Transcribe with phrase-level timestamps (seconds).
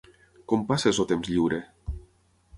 [0.53, 1.61] Com passes el temps lliure?